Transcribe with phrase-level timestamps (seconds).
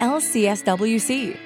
[0.00, 1.38] LCSWC.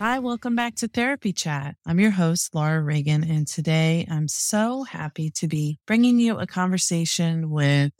[0.00, 1.74] Hi, welcome back to Therapy Chat.
[1.84, 6.46] I'm your host, Laura Reagan, and today I'm so happy to be bringing you a
[6.46, 7.92] conversation with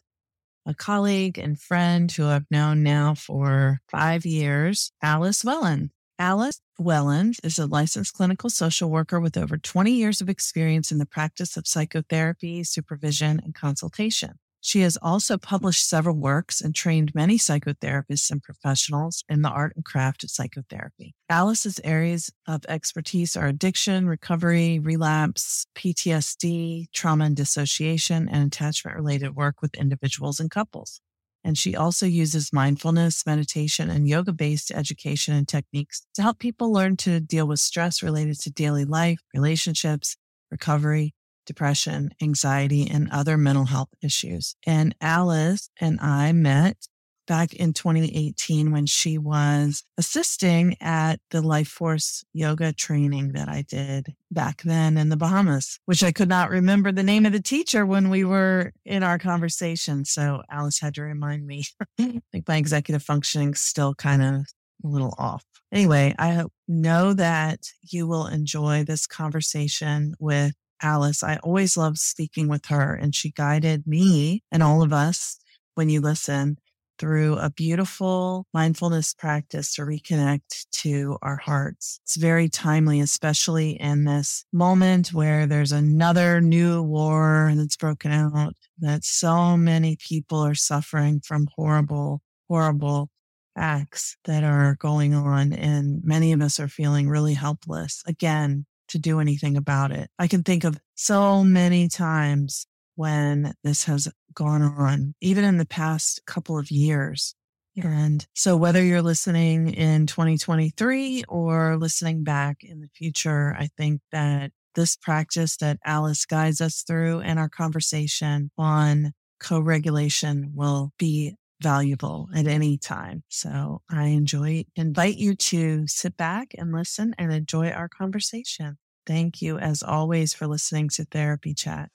[0.68, 5.88] a colleague and friend who I've known now for five years, Alyce Wellons.
[6.18, 10.98] Alyce Wellons is a licensed clinical social worker with over 20 years of experience in
[10.98, 14.38] the practice of psychotherapy, supervision, and consultation.
[14.60, 19.72] She has also published several works and trained many psychotherapists and professionals in the art
[19.76, 21.14] and craft of psychotherapy.
[21.30, 29.36] Alyce's areas of expertise are addiction, recovery, relapse, PTSD, trauma and dissociation, and attachment related
[29.36, 31.00] work with individuals and couples.
[31.44, 36.72] And she also uses mindfulness, meditation, and yoga based education and techniques to help people
[36.72, 40.16] learn to deal with stress related to daily life, relationships,
[40.50, 41.14] recovery,
[41.48, 44.54] depression, anxiety, and other mental health issues.
[44.64, 46.86] And Alyce and I met
[47.26, 53.62] back in 2018 when she was assisting at the Life Force yoga training that I
[53.62, 57.42] did back then in the Bahamas, which I could not remember the name of the
[57.42, 60.04] teacher when we were in our conversation.
[60.04, 61.64] So Alyce had to remind me.
[61.98, 64.46] I think my executive functioning still kind of
[64.84, 65.44] a little off.
[65.72, 71.22] Anyway, I know that you will enjoy this conversation with Alyce.
[71.22, 75.38] I always love speaking with her, and she guided me and all of us
[75.74, 76.58] when you listen
[76.98, 82.00] through a beautiful mindfulness practice to reconnect to our hearts.
[82.04, 88.54] It's very timely, especially in this moment where there's another new war that's broken out,
[88.80, 93.10] that so many people are suffering from horrible, horrible
[93.56, 95.52] acts that are going on.
[95.52, 98.02] And many of us are feeling really helpless.
[98.06, 100.10] Again, to do anything about it.
[100.18, 102.66] I can think of so many times
[102.96, 107.34] when this has gone on, even in the past couple of years.
[107.76, 114.00] And so, whether you're listening in 2023 or listening back in the future, I think
[114.10, 120.92] that this practice that Alyce guides us through and our conversation on co regulation will
[120.98, 123.22] be valuable at any time.
[123.28, 128.78] So I enjoy, invite you to sit back and listen and enjoy our conversation.
[129.06, 131.90] Thank you, as always, for listening to Therapy Chat.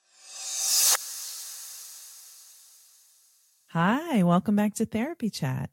[3.70, 5.70] Hi, welcome back to Therapy Chat.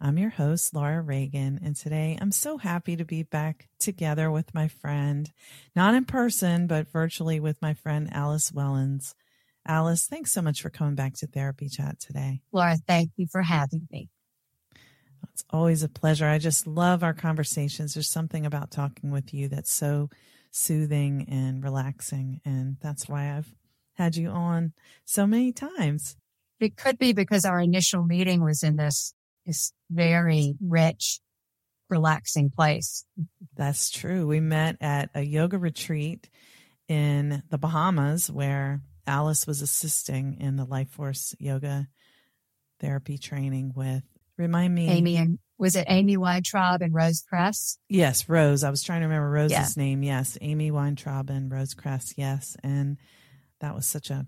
[0.00, 4.52] I'm your host, Laura Reagan, and today I'm so happy to be back together with
[4.52, 5.30] my friend,
[5.74, 9.14] not in person, but virtually with my friend Alyce Wellons.
[9.66, 12.42] Alyce, thanks so much for coming back to Therapy Chat today.
[12.52, 14.08] Laura, thank you for having me.
[15.32, 16.26] It's always a pleasure.
[16.26, 17.94] I just love our conversations.
[17.94, 20.10] There's something about talking with you that's so
[20.50, 22.40] soothing and relaxing.
[22.44, 23.52] And that's why I've
[23.94, 24.74] had you on
[25.04, 26.16] so many times.
[26.60, 29.14] It could be because our initial meeting was in this,
[29.44, 31.20] this very rich,
[31.90, 33.04] relaxing place.
[33.56, 34.26] That's true.
[34.26, 36.28] We met at a yoga retreat
[36.86, 41.88] in the Bahamas where Alyce was assisting in the Life Force yoga
[42.80, 44.02] therapy training with,
[44.36, 44.88] remind me.
[44.88, 47.78] Amy and, was it Amy Weintraub and Rose Kress?
[47.88, 48.64] Yes, Rose.
[48.64, 49.82] I was trying to remember Rose's yeah.
[49.82, 50.02] name.
[50.02, 52.14] Yes, Amy Weintraub and Rose Kress.
[52.16, 52.56] Yes.
[52.62, 52.98] And
[53.60, 54.26] that was such a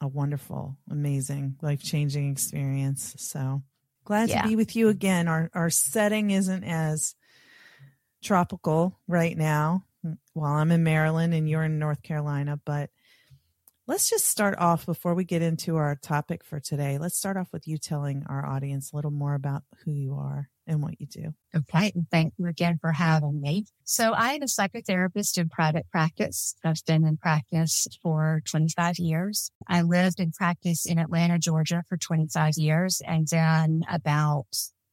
[0.00, 3.14] a wonderful, amazing, life changing experience.
[3.18, 3.62] So
[4.04, 4.42] glad yeah.
[4.42, 5.28] to be with you again.
[5.28, 7.14] Our our setting isn't as
[8.22, 9.84] tropical right now
[10.32, 12.90] while I'm in Maryland and you're in North Carolina, but
[13.92, 16.96] let's just start off before we get into our topic for today.
[16.96, 20.48] Let's start off with you telling our audience a little more about who you are
[20.66, 21.34] and what you do.
[21.54, 21.92] Okay.
[22.10, 23.66] Thank you again for having me.
[23.84, 26.54] So I am a psychotherapist in private practice.
[26.64, 29.50] I've been in practice for 25 years.
[29.68, 33.02] I lived in practice in Atlanta, Georgia for 25 years.
[33.06, 34.46] And then about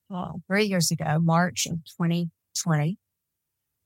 [0.10, 2.98] well, three years ago, March of 2020,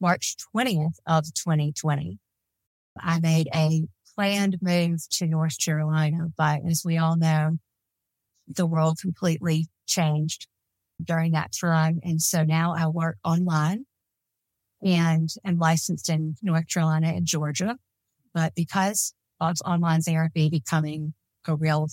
[0.01, 2.17] March 20th of 2020,
[2.99, 3.83] I made a
[4.15, 6.27] planned move to North Carolina.
[6.37, 7.57] But as we all know,
[8.47, 10.47] the world completely changed
[11.03, 11.99] during that time.
[12.03, 13.85] And so now I work online
[14.81, 17.77] and am licensed in North Carolina and Georgia.
[18.33, 21.13] But because of online therapy becoming
[21.47, 21.87] a real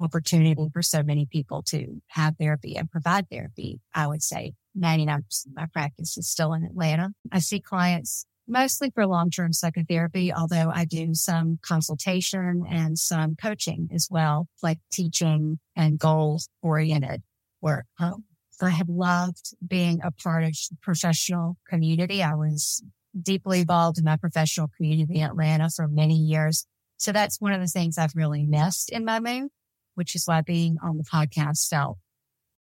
[0.00, 5.18] opportunity for so many people to have therapy and provide therapy, I would say 99%
[5.18, 7.10] of my practice is still in Atlanta.
[7.30, 13.88] I see clients mostly for long-term psychotherapy, although I do some consultation and some coaching
[13.94, 17.22] as well, like teaching and goals oriented
[17.62, 17.86] work.
[17.98, 18.24] Um,
[18.62, 22.22] I have loved being a part of professional community.
[22.22, 22.82] I was
[23.20, 26.66] deeply involved in my professional community in Atlanta for many years.
[26.98, 29.48] So that's one of the things I've really missed in my move,
[29.94, 31.96] which is why being on the podcast felt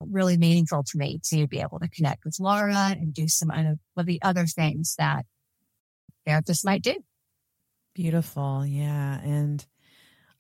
[0.01, 4.07] really meaningful to me to be able to connect with Laura and do some of
[4.07, 5.25] the other things that
[6.29, 6.95] therapists might do.
[7.95, 8.65] Beautiful.
[8.67, 9.21] Yeah.
[9.21, 9.65] And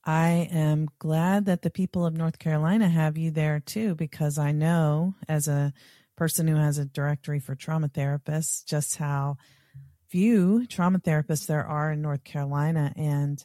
[0.04, 4.52] I am glad that the people of North Carolina have you there too, because I
[4.52, 5.72] know as a
[6.16, 9.36] person who has a directory for trauma therapists, just how
[10.08, 12.92] few trauma therapists there are in North Carolina.
[12.96, 13.44] And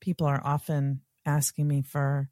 [0.00, 2.28] people are often asking me for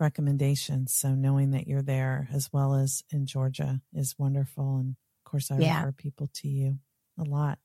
[0.00, 0.94] recommendations.
[0.94, 4.78] So knowing that you're there as well as in Georgia is wonderful.
[4.78, 5.78] And of course, I yeah.
[5.80, 6.78] refer people to you
[7.18, 7.58] a lot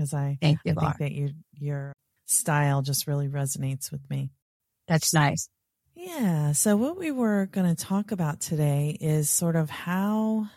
[0.00, 1.92] because I, Thank you, I think that your your
[2.26, 4.30] style just really resonates with me.
[4.88, 5.48] That's nice.
[5.94, 6.52] Yeah.
[6.52, 10.48] So, what we were going to talk about today is sort of how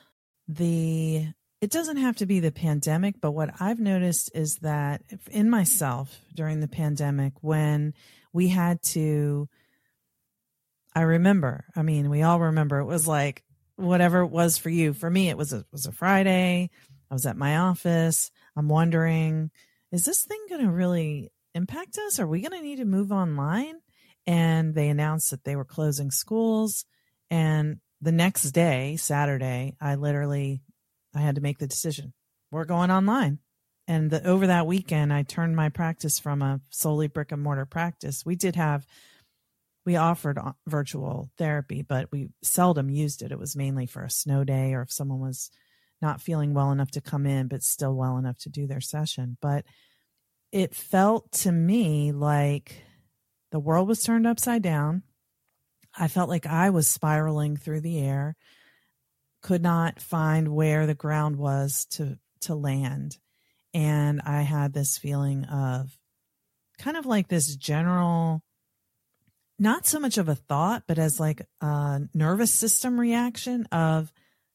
[0.48, 1.28] the,
[1.60, 6.18] it doesn't have to be the pandemic, but what I've noticed is that in myself
[6.34, 7.94] during the pandemic, when
[8.32, 9.50] we had to,
[10.96, 13.44] I remember, I mean, we all remember it was like
[13.76, 14.94] whatever it was for you.
[14.94, 16.70] For me, it was a, it was a Friday.
[17.12, 18.32] I was at my office.
[18.56, 19.52] I'm wondering,
[19.92, 22.20] is this thing going to really impact us?
[22.20, 23.76] Are we going to need to move online?
[24.26, 26.86] and they announced that they were closing schools.
[27.30, 30.62] And the next day saturday i literally
[31.16, 32.14] i had to make the decision.
[32.52, 33.40] We're going online.
[33.88, 37.66] And the, over that weekend i turned my practice from a solely brick and mortar
[37.66, 38.26] practice.
[38.26, 38.86] We did have
[39.86, 43.32] we offered uh, virtual therapy but we seldom used it.
[43.32, 45.50] It was mainly for a snow day or if someone was
[46.04, 49.38] not feeling well enough to come in but still well enough to do their session
[49.42, 49.66] but
[50.54, 52.84] it felt to me like
[53.54, 55.02] the world was turned upside down.
[55.98, 58.36] I felt like I was spiraling through the air,
[59.42, 63.18] could not find where the ground was to to land.
[63.74, 65.98] And I had this feeling of
[66.78, 68.44] kind of like this general
[69.58, 74.12] not so much of a thought, but as like a nervous system reaction of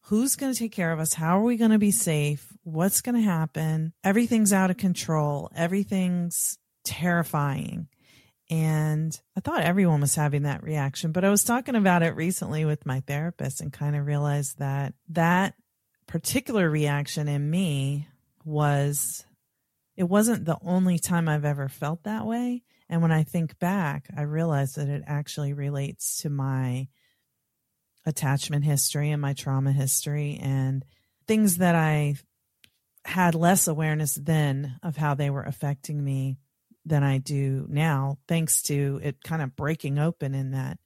[0.09, 1.13] who's going to take care of us?
[1.13, 2.47] How are we going to be safe?
[2.63, 3.93] What's going to happen?
[4.03, 5.51] Everything's out of control.
[5.55, 7.89] Everything's terrifying.
[8.51, 12.65] And I thought everyone was having that reaction, but I was talking about it recently
[12.65, 15.53] with my therapist and kind of realized that that
[16.07, 18.09] particular reaction in me
[18.47, 19.27] was,
[19.95, 22.63] it wasn't the only time I've ever felt that way.
[22.89, 26.89] And when I think back, I realize that it actually relates to my
[28.09, 30.85] attachment history and my trauma history and
[31.27, 32.17] things that I
[33.05, 36.39] had less awareness then of how they were affecting me
[36.85, 40.79] than I do now, thanks to it kind of breaking open in that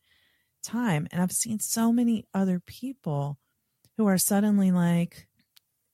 [0.63, 1.07] time.
[1.11, 3.39] And I've seen so many other people
[3.97, 5.29] who are suddenly like,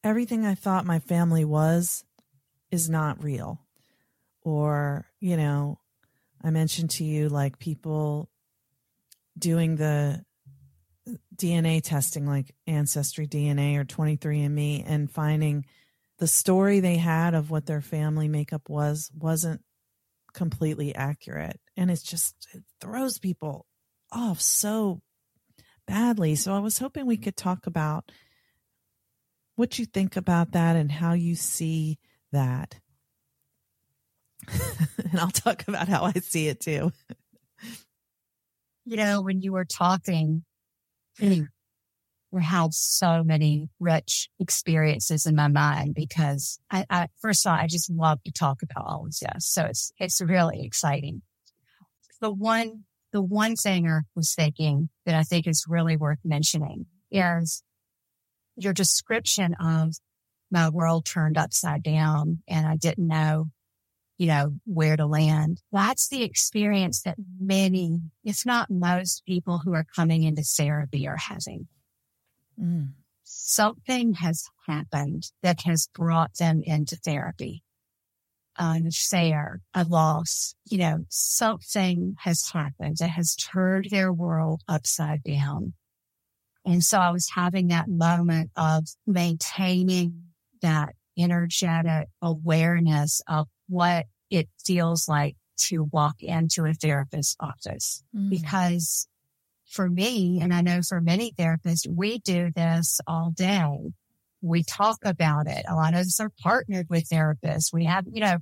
[0.02, 2.04] everything I thought my family was
[2.70, 3.60] is not real.
[4.42, 5.78] Or, you know,
[6.42, 8.30] I mentioned to you like people
[9.38, 10.24] doing the
[11.40, 15.64] DNA testing, like Ancestry DNA or 23andMe, and finding
[16.18, 19.62] the story they had of what their family makeup was wasn't
[20.32, 21.60] completely accurate.
[21.76, 23.66] And it's just it throws people
[24.12, 25.00] off so
[25.86, 26.34] badly.
[26.34, 28.10] So i was hoping we could talk about
[29.56, 31.98] what you think about that and how you see
[32.32, 32.78] that.
[35.10, 36.92] And I'll talk about how I see it too.
[38.84, 40.44] You know, when you were talking,
[41.20, 47.58] we had so many rich experiences in my mind because I, I first of all,
[47.58, 49.46] I just love to talk about all of this.
[49.46, 51.22] So it's it's really exciting.
[52.20, 56.86] The one the one thing I was thinking that I think is really worth mentioning
[57.10, 57.62] is
[58.56, 59.94] your description of
[60.50, 63.46] my world turned upside down and I didn't know,
[64.18, 65.62] you know, where to land.
[65.72, 71.16] That's the experience that many, if not most people who are coming into therapy are
[71.16, 71.68] having.
[72.60, 72.90] Mm.
[73.22, 77.62] Something has happened that has brought them into therapy.
[78.56, 85.74] Unfair, a loss, you know, something has happened that has turned their world upside down.
[86.66, 90.24] And so I was having that moment of maintaining
[90.60, 98.02] that energetic awareness of what it feels like to walk into a therapist's office.
[98.16, 98.30] Mm.
[98.30, 99.08] Because
[99.68, 103.92] for me, and I know for many therapists, we do this all day.
[104.40, 105.64] We talk about it.
[105.68, 107.72] A lot of us are partnered with therapists.
[107.72, 108.38] We have, you know,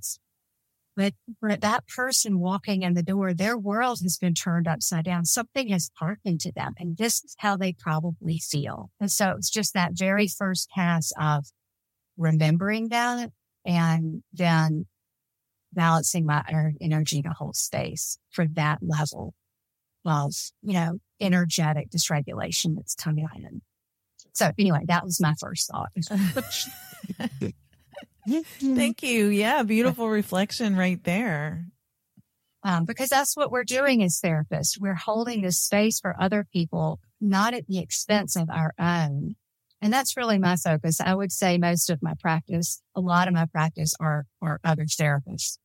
[0.97, 5.26] but for that person walking in the door, their world has been turned upside down.
[5.26, 8.90] Something has happened to them and this is how they probably feel.
[8.99, 11.47] And so it's just that very first pass of
[12.16, 13.30] remembering that
[13.64, 14.87] and then
[15.76, 16.42] balancing my
[16.80, 19.35] energy to hold space for that level
[20.04, 23.62] of, you know, energetic dysregulation that's coming in.
[24.33, 25.90] So anyway, that was my first thought.
[28.59, 29.26] Thank you.
[29.28, 31.66] Yeah, beautiful reflection right there.
[32.64, 34.80] Um, because that's what we're doing as therapists.
[34.80, 39.37] We're holding this space for other people, not at the expense of our own.
[39.80, 41.00] And that's really my focus.
[41.00, 44.85] I would say most of my practice, a lot of my practice are, are other
[44.85, 45.59] therapists.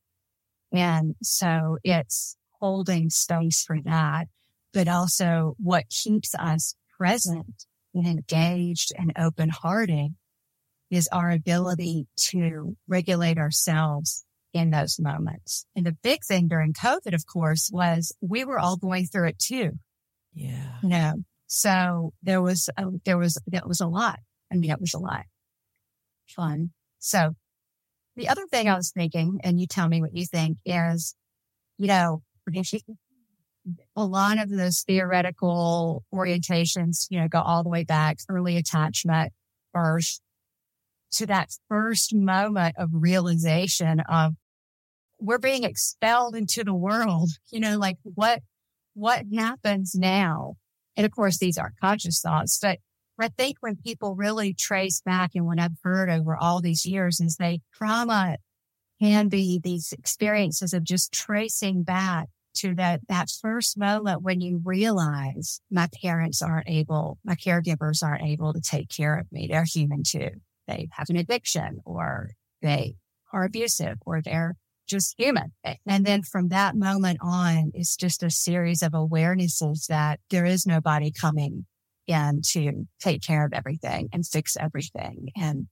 [0.72, 4.28] And so it's holding space for that,
[4.72, 10.14] but also what keeps us present and engaged and open hearted
[10.90, 15.64] is our ability to regulate ourselves in those moments.
[15.74, 19.38] And the big thing during COVID, of course, was we were all going through it
[19.38, 19.72] too.
[20.34, 20.74] Yeah.
[20.82, 21.14] You know,
[21.46, 24.20] so there was, a, there was, that was a lot.
[24.50, 25.24] I mean, it was a lot.
[26.28, 26.70] Fun.
[26.98, 27.34] So
[28.16, 31.14] the other thing I was thinking, and you tell me what you think is,
[31.78, 32.22] you know,
[33.96, 39.32] a lot of those theoretical orientations, you know, go all the way back, early attachment,
[39.72, 40.20] birth,
[41.12, 44.34] to that first moment of realization of
[45.20, 48.40] we're being expelled into the world, you know, like what,
[48.94, 50.54] what happens now?
[50.96, 52.78] And of course, these are conscious thoughts, but
[53.22, 57.20] I think when people really trace back and what I've heard over all these years
[57.20, 58.36] is they trauma
[59.00, 64.60] can be these experiences of just tracing back to that, that first moment when you
[64.62, 69.48] realize my parents aren't able, my caregivers aren't able to take care of me.
[69.50, 70.30] They're human too.
[70.68, 72.96] They have an addiction or they
[73.32, 75.52] are abusive or they're just human.
[75.86, 80.66] And then from that moment on, it's just a series of awarenesses that there is
[80.66, 81.66] nobody coming
[82.12, 85.30] in to take care of everything and fix everything.
[85.36, 85.66] And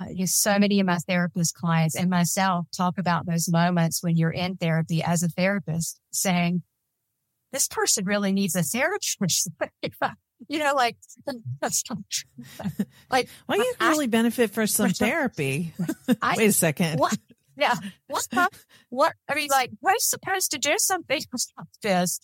[0.00, 4.30] uh, so many of my therapist clients and myself talk about those moments when you're
[4.30, 6.62] in therapy as a therapist saying,
[7.52, 9.48] this person really needs a therapist.
[10.48, 10.96] you know, like,
[13.10, 15.72] like, well, you I, really benefit for some therapy.
[16.22, 16.98] I, Wait a second.
[16.98, 17.18] What?
[17.56, 17.74] Yeah.
[18.06, 18.28] What?
[18.90, 19.14] what?
[19.28, 22.20] I mean, like, we're supposed to do something like this.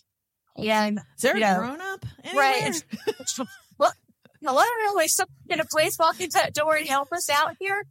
[0.56, 2.04] And, is there a grown up?
[2.34, 2.72] Right.
[3.78, 3.92] well,
[4.42, 7.84] hello, really, some, you know, please walk into that door and help us out here.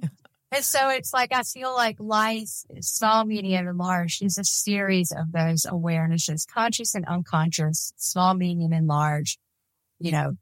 [0.00, 0.08] Yeah.
[0.50, 2.48] And so it's like, I feel like life,
[2.80, 8.72] small, medium, and large is a series of those awarenesses, conscious and unconscious, small, medium,
[8.72, 9.38] and large,
[9.98, 10.38] you know,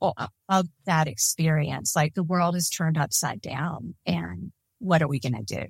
[0.00, 1.94] uh, of that experience.
[1.94, 5.66] Like the world is turned upside down and what are we going to do?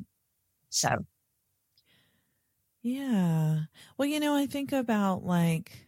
[0.71, 1.05] So.
[2.85, 3.61] Yeah.
[3.97, 5.87] Well, you know, I think about like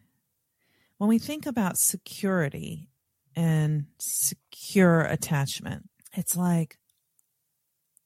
[0.97, 2.89] when we think about security
[3.37, 6.79] and secure attachment, it's like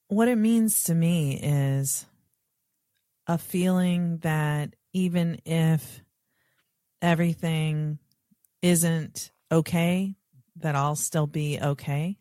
[0.08, 2.04] what it means to me is
[3.28, 6.02] a feeling that even if
[7.00, 8.00] everything
[8.60, 10.16] isn't okay,
[10.56, 12.18] that I'll still be okay,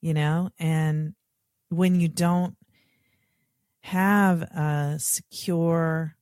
[0.00, 0.50] you know?
[0.58, 1.14] And
[1.68, 2.56] when you don't
[3.82, 6.16] have a secure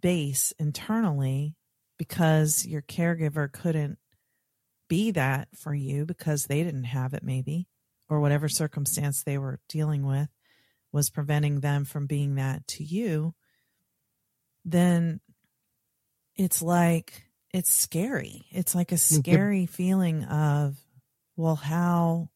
[0.00, 1.54] base internally
[1.98, 3.98] because your caregiver couldn't
[4.88, 7.68] be that for you because they didn't have it, maybe,
[8.08, 10.28] or whatever circumstance they were dealing with,
[10.92, 13.34] was preventing them from being that to you,
[14.64, 15.20] then
[16.36, 18.46] it's like it's scary.
[18.50, 20.76] It's like a scary feeling of,
[21.36, 22.30] well, how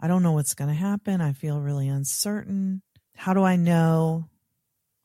[0.00, 1.20] I don't know what's going to happen.
[1.20, 2.82] I feel really uncertain.
[3.16, 4.28] How do I know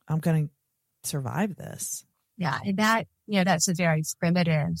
[0.08, 2.04] I'm going to survive this?
[2.36, 2.58] Yeah.
[2.64, 4.76] And that, you know, that's a very primitive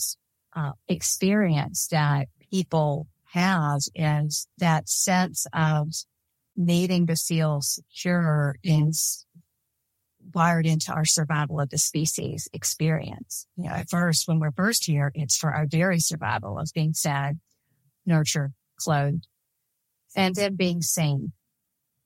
[0.54, 5.88] uh, experience that people have is that sense of
[6.56, 9.26] needing to feel secure is
[10.34, 13.46] wired into our survival of the species experience.
[13.56, 16.92] You know, at first, when we're first here, it's for our very survival of being
[16.92, 17.40] fed,
[18.06, 19.26] nurtured, clothed,
[20.14, 21.32] and then being seen.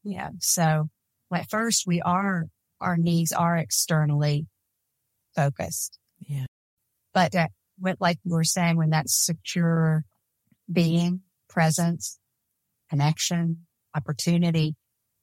[0.05, 0.31] Yeah.
[0.41, 0.89] So
[1.33, 2.47] at first we are,
[2.81, 4.47] our needs are externally
[5.35, 5.99] focused.
[6.21, 6.47] Yeah.
[7.13, 10.05] But that, what, like we were saying, when that secure
[10.71, 12.19] being, presence,
[12.91, 14.75] connection, opportunity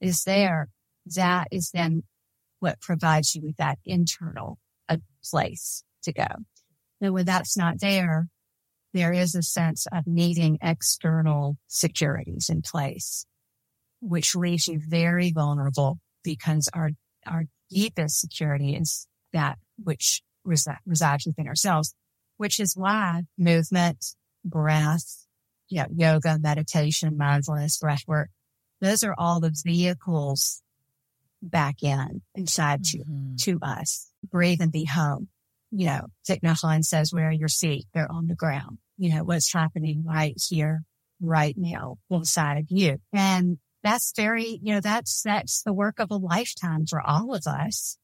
[0.01, 0.69] is there,
[1.15, 2.03] that is then
[2.59, 4.57] what provides you with that internal
[4.89, 4.97] uh,
[5.29, 6.27] place to go.
[7.01, 8.27] And when that's not there,
[8.93, 13.25] there is a sense of needing external securities in place,
[14.03, 16.91] which leaves you very vulnerable because our,
[17.25, 21.93] our deepest security is that which resi- resides within ourselves,
[22.37, 24.05] which is why movement,
[24.45, 25.25] breath,
[25.69, 28.29] you know, yoga, meditation, mindfulness, breath work,
[28.81, 30.61] those are all the vehicles
[31.41, 33.35] back in inside mm-hmm.
[33.37, 34.09] to, to us.
[34.29, 35.29] Breathe and be home.
[35.71, 39.23] You know, Thich Nhat says, where are your seat, they're on the ground you know,
[39.23, 40.83] what's happening right here,
[41.21, 42.97] right now inside of you.
[43.11, 47.45] And that's very, you know, that's, that's the work of a lifetime for all of
[47.45, 47.97] us.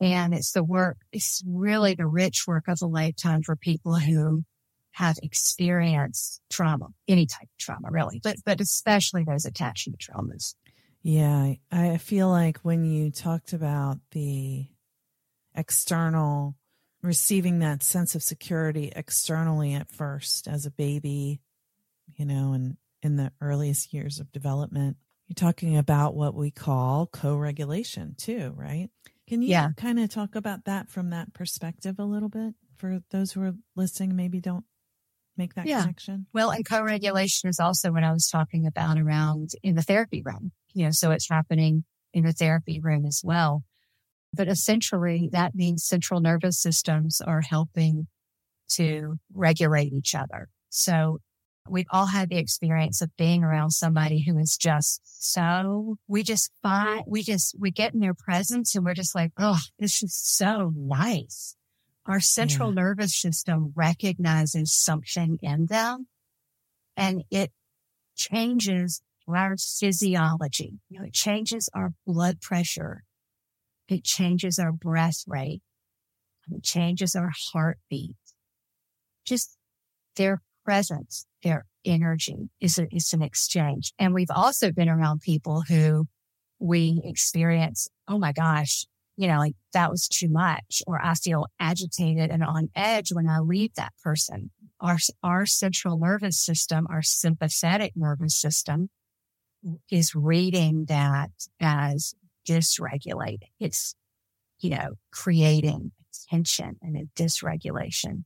[0.00, 4.44] And it's the work, it's really the rich work of a lifetime for people who
[4.92, 10.54] have experienced trauma, any type of trauma, really, but, but especially those attachment traumas.
[11.02, 11.54] Yeah.
[11.70, 14.66] I feel like when you talked about the
[15.54, 16.56] external
[17.02, 21.40] receiving that sense of security externally at first as a baby,
[22.16, 24.96] you know, and in the earliest years of development.
[25.26, 28.88] You're talking about what we call co-regulation too, right?
[29.28, 29.70] Can you yeah.
[29.76, 33.52] kind of talk about that from that perspective a little bit for those who are
[33.76, 34.64] listening maybe don't
[35.36, 35.82] make that yeah.
[35.82, 36.26] connection?
[36.32, 40.52] Well, and co-regulation is also what I was talking about around in the therapy room.
[40.72, 41.84] You know, so it's happening
[42.14, 43.64] in the therapy room as well.
[44.32, 48.06] But essentially, that means central nervous systems are helping
[48.72, 50.48] to regulate each other.
[50.68, 51.18] So
[51.70, 56.50] we've all had the experience of being around somebody who is just so, we just
[56.62, 60.14] find, we just, we get in their presence and we're just like, oh, this is
[60.14, 61.56] so nice.
[62.06, 62.82] Our central yeah.
[62.82, 66.06] nervous system recognizes something in them
[66.96, 67.52] and it
[68.16, 70.80] changes our physiology.
[70.88, 73.04] You know, it changes our blood pressure.
[73.88, 75.62] It changes our breath rate.
[76.50, 78.16] It changes our heartbeat.
[79.24, 79.56] Just
[80.16, 83.92] their presence, their energy is, a, an exchange.
[83.98, 86.06] And we've also been around people who
[86.58, 91.46] we experience, oh my gosh, you know, like that was too much, or I feel
[91.58, 94.50] agitated and on edge when I leave that person.
[94.80, 98.90] Our, our central nervous system, our sympathetic nervous system
[99.90, 102.14] is reading that as
[102.48, 103.50] dysregulating.
[103.58, 103.96] It's,
[104.60, 105.92] you know, creating
[106.30, 108.24] tension and a dysregulation.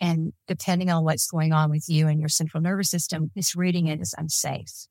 [0.00, 3.88] And depending on what's going on with you and your central nervous system, this reading
[3.88, 4.86] it as unsafe.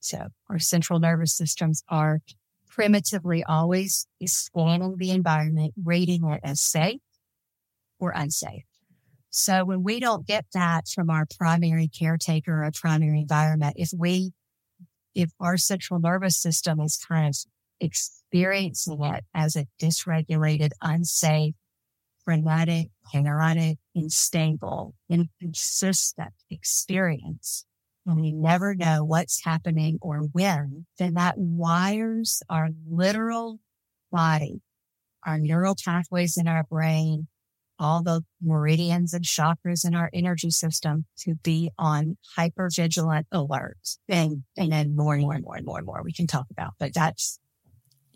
[0.00, 2.20] So our central nervous systems are
[2.68, 7.00] primitively always scanning the environment, rating it as safe
[7.98, 8.64] or unsafe.
[9.30, 14.32] So when we don't get that from our primary caretaker or primary environment, if we
[15.14, 17.36] if our central nervous system is kind of
[17.80, 21.54] experiencing it as a dysregulated, unsafe,
[22.24, 27.66] frenetic, chaotic, unstable, inconsistent experience,
[28.06, 33.60] and we never know what's happening or when, then that wires our literal
[34.12, 34.60] body,
[35.24, 37.28] our neural pathways in our brain,
[37.78, 43.78] all the meridians and chakras in our energy system to be on hyper vigilant alert.
[44.08, 46.46] And, and then more and more and more and more and more we can talk
[46.50, 47.40] about, but that's,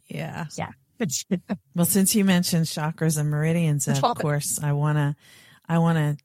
[0.08, 0.46] yeah.
[0.56, 0.70] Yeah.
[1.74, 5.16] Well, since you mentioned chakras and meridians, of course, I want to,
[5.68, 6.24] I want to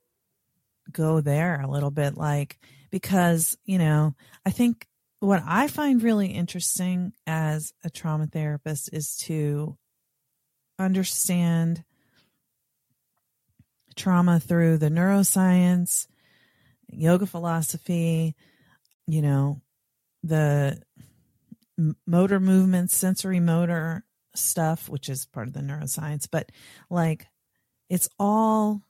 [0.92, 2.60] go there a little bit, like,
[2.92, 4.88] because, you know, I think
[5.20, 9.78] what I find really interesting as a trauma therapist is to
[10.78, 11.84] understand
[13.96, 16.08] trauma through the neuroscience,
[16.90, 18.36] yoga philosophy,
[19.08, 19.62] you know,
[20.24, 20.82] the
[22.06, 24.04] motor movements, sensory motor
[24.36, 26.52] stuff, which is part of the neuroscience, but
[26.90, 27.28] like
[27.90, 28.82] it's all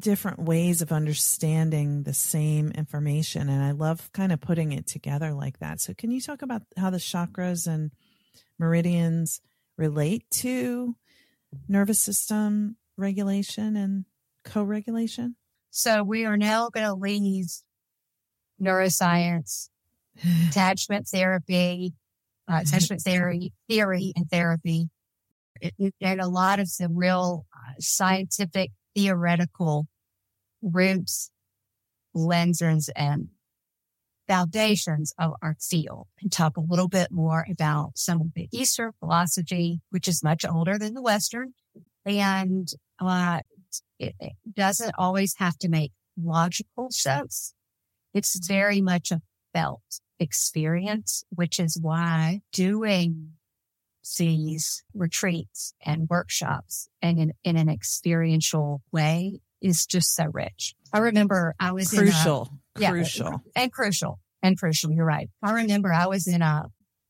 [0.00, 3.48] different ways of understanding the same information.
[3.48, 5.80] And I love kind of putting it together like that.
[5.80, 7.92] So, can you talk about how the chakras and
[8.58, 9.40] meridians
[9.76, 10.96] relate to
[11.68, 14.04] nervous system regulation and
[14.44, 15.36] co regulation?
[15.70, 17.46] So, we are now going to leave
[18.60, 19.68] neuroscience,
[20.48, 21.94] attachment therapy,
[22.48, 24.88] uh, attachment theory, theory and therapy,
[26.00, 29.86] and a lot of the real uh, scientific theoretical
[30.62, 31.30] roots,
[32.14, 33.28] lenses, and
[34.26, 38.92] foundations of our field and talk a little bit more about some of the Eastern
[38.98, 41.52] philosophy, which is much older than the Western.
[42.06, 42.68] And
[43.00, 43.40] uh,
[43.98, 47.54] it, it doesn't always have to make logical sense.
[48.12, 49.20] It's very much a
[49.54, 49.82] felt
[50.18, 53.30] experience, which is why doing
[54.18, 60.74] these retreats and workshops and in, in an experiential way is just so rich.
[60.92, 64.92] I remember I was crucial, in a, crucial, yeah, and crucial and crucial.
[64.92, 65.30] You're right.
[65.42, 66.66] I remember I was in a,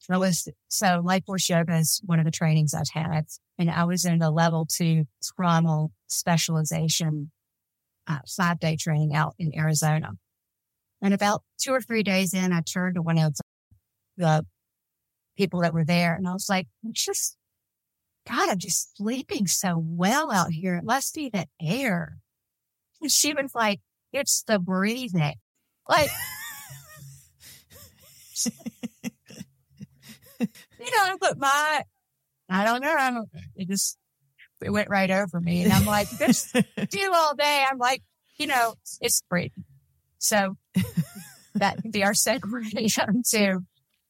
[0.08, 3.24] I was, so Life Force Yoga is one of the trainings I've had.
[3.58, 7.32] And I was in a level two trauma specialization,
[8.06, 10.12] uh, five day training out in Arizona.
[11.04, 13.34] And about two or three days in, I turned to one of
[14.16, 14.40] the uh,
[15.36, 17.36] people that were there and I was like, it's just,
[18.26, 20.76] God, I'm just sleeping so well out here.
[20.76, 22.16] It must be the air.
[23.02, 23.82] And she was like,
[24.14, 25.34] it's the breathing.
[25.86, 26.08] Like,
[28.46, 28.50] you
[30.80, 31.82] know, but my,
[32.48, 32.94] I don't know.
[32.98, 33.98] I don't, it just,
[34.62, 35.64] it went right over me.
[35.64, 36.54] And I'm like, just
[36.88, 37.62] do all day.
[37.70, 38.02] I'm like,
[38.38, 39.64] you know, it's breathing.
[40.24, 40.56] So
[41.54, 43.60] that could be our segue to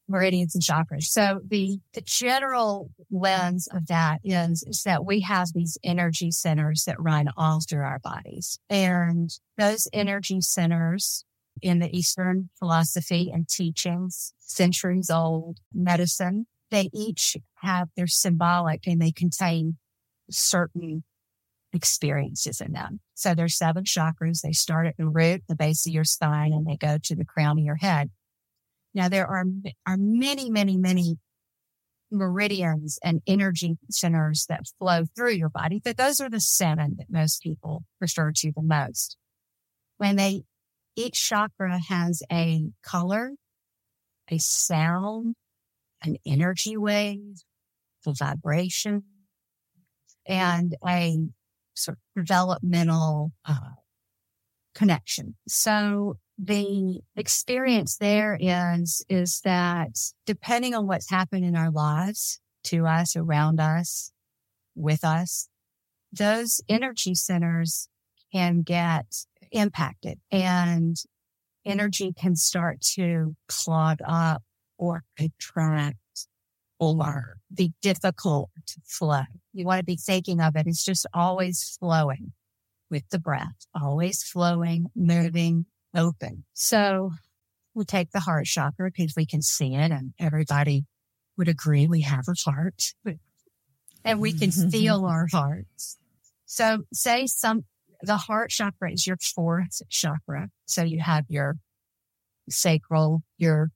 [0.09, 1.05] meridians and chakras.
[1.05, 6.85] So the, the general lens of that is, is that we have these energy centers
[6.85, 8.59] that run all through our bodies.
[8.69, 11.25] And those energy centers
[11.63, 19.01] in the Eastern philosophy and teachings, centuries old medicine, they each have, they're symbolic and
[19.01, 19.79] they contain
[20.31, 21.03] certain
[21.75, 23.01] experiences in them.
[23.15, 24.41] So there's seven chakras.
[24.41, 27.25] They start at the root, the base of your spine, and they go to the
[27.25, 28.11] crown of your head.
[28.95, 29.45] Now there are,
[29.87, 31.19] are many, many, many
[32.11, 37.11] meridians and energy centers that flow through your body, but those are the seven that
[37.11, 39.17] most people refer to the most.
[39.99, 40.43] When they,
[40.97, 43.33] each chakra has a color,
[44.31, 45.35] a sound,
[46.03, 47.43] an energy wave,
[48.07, 49.03] a vibration,
[50.27, 51.19] and a
[51.75, 53.75] sort of developmental uh,
[54.75, 55.37] connection.
[55.47, 62.87] So the experience there is, is that depending on what's happened in our lives to
[62.87, 64.11] us, around us,
[64.75, 65.49] with us,
[66.13, 67.89] those energy centers
[68.33, 69.07] can get
[69.53, 70.97] impacted and
[71.65, 74.43] energy can start to clog up
[74.79, 75.97] or contract
[76.79, 77.55] or mm-hmm.
[77.55, 79.23] be difficult to flow.
[79.53, 80.67] You want to be thinking of it.
[80.67, 82.33] It's just always flowing
[82.91, 86.45] with the breath, always flowing, moving, open.
[86.53, 87.13] So
[87.75, 90.85] we'll take the heart chakra because we can see it and everybody
[91.37, 92.95] would agree we have a heart
[94.05, 95.07] and we can feel mm-hmm.
[95.07, 95.99] our hearts.
[96.47, 97.65] So say some,
[98.03, 100.51] the heart chakra is your fourth chakra.
[100.67, 101.57] So you have your
[102.49, 103.71] sacral, your,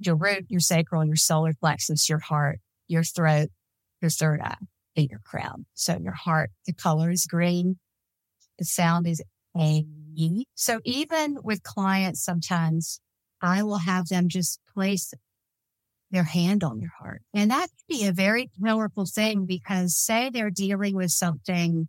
[0.00, 3.48] your root, your sacral, your solar plexus, your heart, your throat,
[4.00, 4.56] your third eye,
[4.96, 5.66] and your crown.
[5.74, 7.78] So your heart, the color is green.
[8.58, 9.22] The sound is
[9.56, 9.84] A
[10.54, 13.00] so even with clients, sometimes
[13.40, 15.12] I will have them just place
[16.10, 17.22] their hand on your heart.
[17.32, 21.88] And that can be a very powerful thing because say they're dealing with something,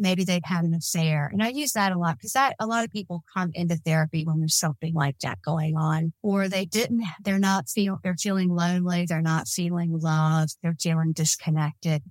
[0.00, 1.28] maybe they've had an affair.
[1.32, 4.24] And I use that a lot because that a lot of people come into therapy
[4.24, 8.48] when there's something like that going on, or they didn't, they're not feel, they're feeling
[8.48, 9.06] lonely.
[9.06, 10.56] They're not feeling loved.
[10.62, 12.02] They're feeling disconnected.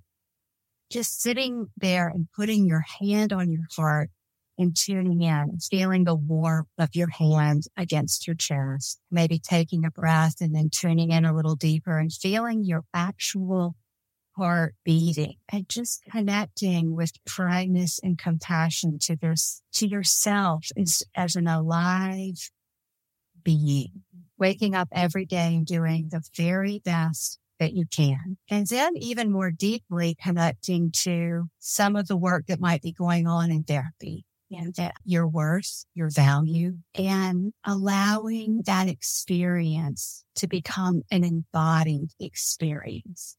[0.90, 4.10] Just sitting there and putting your hand on your heart
[4.58, 9.90] and tuning in, feeling the warmth of your hand against your chest, maybe taking a
[9.90, 13.74] breath and then tuning in a little deeper and feeling your actual
[14.40, 21.36] heart beating and just connecting with kindness and compassion to this, to yourself as, as
[21.36, 22.50] an alive
[23.44, 24.02] being,
[24.38, 28.38] waking up every day and doing the very best that you can.
[28.48, 33.26] And then even more deeply connecting to some of the work that might be going
[33.26, 41.02] on in therapy and that your worth, your value, and allowing that experience to become
[41.10, 43.36] an embodied experience.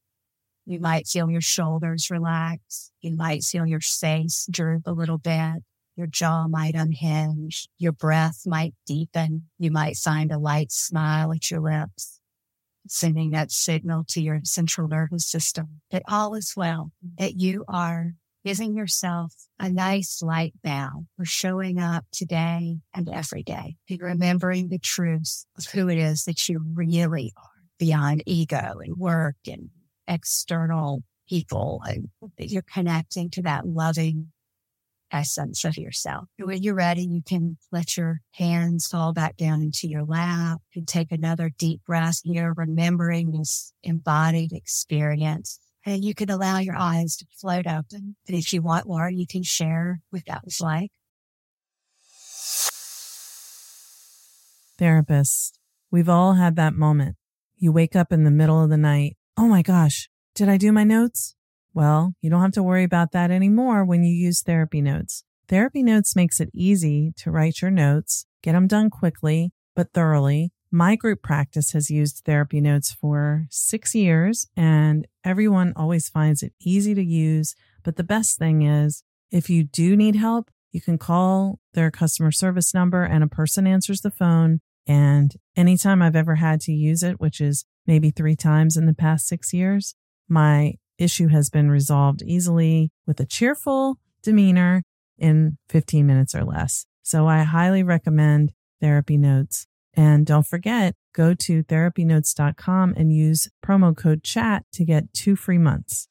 [0.64, 2.90] You might feel your shoulders relax.
[3.00, 5.62] You might feel your face droop a little bit.
[5.96, 7.68] Your jaw might unhinge.
[7.78, 9.48] Your breath might deepen.
[9.58, 12.20] You might find a light smile at your lips,
[12.86, 18.12] sending that signal to your central nervous system that all is well, that you are
[18.44, 24.78] giving yourself a nice light bow for showing up today and every day, remembering the
[24.78, 29.70] truth of who it is that you really are beyond ego and work and
[30.12, 31.82] external people.
[32.38, 34.28] You're connecting to that loving
[35.10, 36.24] essence of yourself.
[36.38, 40.60] When you're ready, you can let your hands fall back down into your lap.
[40.74, 45.58] and take another deep breath here, remembering this embodied experience.
[45.84, 48.16] And you can allow your eyes to float open.
[48.26, 50.90] And if you want more, you can share what that was like.
[54.78, 55.52] Therapists,
[55.90, 57.16] we've all had that moment.
[57.56, 59.16] You wake up in the middle of the night.
[59.36, 61.34] Oh my gosh, did I do my notes?
[61.72, 65.24] Well, you don't have to worry about that anymore when you use Therapy Notes.
[65.48, 70.52] Therapy Notes makes it easy to write your notes, get them done quickly, but thoroughly.
[70.70, 76.52] My group practice has used Therapy Notes for six years, and everyone always finds it
[76.60, 77.54] easy to use.
[77.82, 82.32] But the best thing is, if you do need help, you can call their customer
[82.32, 84.60] service number and a person answers the phone.
[84.86, 88.94] And anytime I've ever had to use it, which is maybe three times in the
[88.94, 89.94] past six years,
[90.28, 94.82] my issue has been resolved easily with a cheerful demeanor
[95.18, 96.86] in 15 minutes or less.
[97.02, 99.66] So I highly recommend Therapy Notes.
[99.94, 105.58] And don't forget, go to therapynotes.com and use promo code chat to get two free
[105.58, 106.08] months.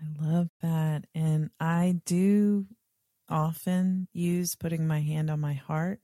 [0.00, 1.04] I love that.
[1.14, 2.66] And I do
[3.30, 6.00] often use putting my hand on my heart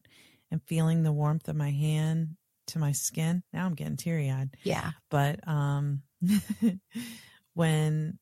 [0.50, 2.36] and feeling the warmth of my hand
[2.68, 3.42] to my skin.
[3.52, 4.56] Now I'm getting teary eyed.
[4.62, 4.92] Yeah.
[5.10, 6.02] But um
[7.54, 8.18] when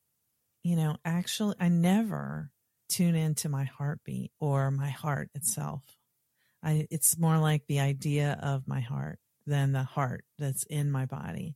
[0.63, 2.51] you know, actually I never
[2.89, 5.83] tune into my heartbeat or my heart itself.
[6.63, 11.05] I it's more like the idea of my heart than the heart that's in my
[11.05, 11.55] body.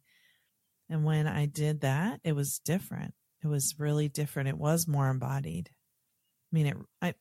[0.89, 3.13] And when I did that, it was different.
[3.43, 4.49] It was really different.
[4.49, 5.69] It was more embodied.
[5.71, 7.13] I mean, it I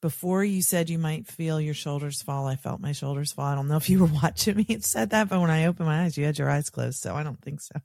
[0.00, 3.46] before you said you might feel your shoulders fall, I felt my shoulders fall.
[3.46, 5.88] I don't know if you were watching me and said that, but when I opened
[5.88, 7.80] my eyes, you had your eyes closed, so I don't think so.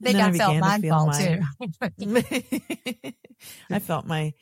[0.00, 1.40] I think I, I felt mine fall my,
[1.98, 3.12] too.
[3.70, 4.34] I felt my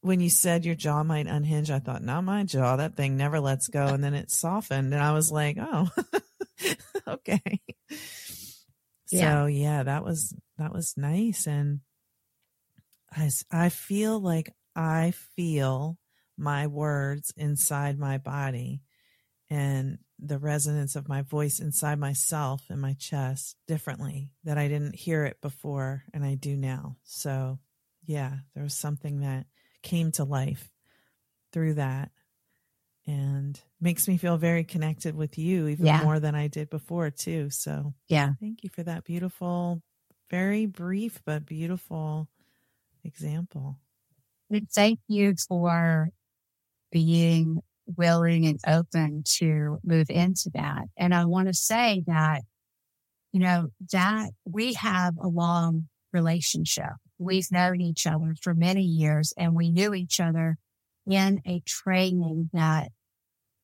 [0.00, 2.76] when you said your jaw might unhinge, I thought, not my jaw.
[2.76, 3.86] That thing never lets go.
[3.86, 5.88] And then it softened and I was like, oh,
[7.08, 7.60] okay.
[9.10, 9.42] Yeah.
[9.42, 11.46] So yeah, that was that was nice.
[11.46, 11.80] And
[13.10, 15.98] I I feel like I feel
[16.36, 18.82] my words inside my body
[19.50, 24.94] and the resonance of my voice inside myself in my chest differently that I didn't
[24.94, 26.96] hear it before and I do now.
[27.02, 27.58] So,
[28.04, 29.46] yeah, there was something that
[29.82, 30.70] came to life
[31.52, 32.10] through that
[33.06, 36.02] and makes me feel very connected with you even yeah.
[36.02, 37.50] more than I did before too.
[37.50, 38.34] So, yeah.
[38.40, 39.82] Thank you for that beautiful
[40.30, 42.28] very brief but beautiful
[43.04, 43.78] example.
[44.50, 46.08] Thank you for
[46.90, 47.60] being
[47.96, 50.84] willing and open to move into that.
[50.96, 52.42] And I want to say that,
[53.32, 56.92] you know, that we have a long relationship.
[57.18, 60.56] We've known each other for many years and we knew each other
[61.06, 62.88] in a training that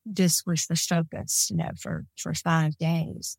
[0.05, 3.37] this was the focus, you know, for, for five days.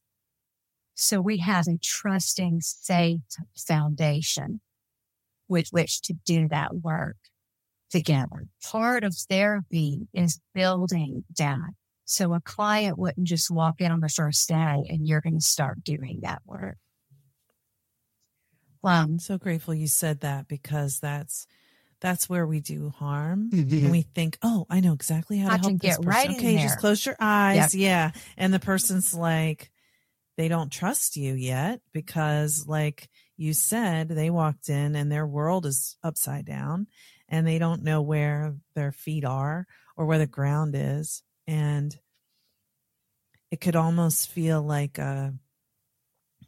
[0.94, 3.20] So we have a trusting, safe
[3.56, 4.60] foundation
[5.48, 7.16] with which to do that work
[7.90, 8.46] together.
[8.64, 11.70] Part of therapy is building that.
[12.04, 15.44] So a client wouldn't just walk in on the first day and you're going to
[15.44, 16.78] start doing that work.
[18.82, 21.46] Well, I'm so grateful you said that because that's
[22.00, 23.84] that's where we do harm mm-hmm.
[23.84, 26.58] and we think oh i know exactly how to I help this person right okay
[26.58, 28.14] just close your eyes yep.
[28.14, 29.70] yeah and the person's like
[30.36, 35.66] they don't trust you yet because like you said they walked in and their world
[35.66, 36.86] is upside down
[37.28, 41.22] and they don't know where their feet are or where the ground is.
[41.46, 41.96] And
[43.50, 45.34] it could almost feel like a